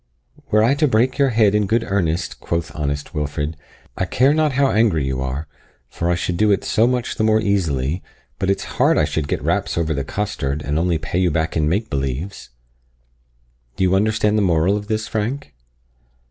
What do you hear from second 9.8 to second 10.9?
the costard, and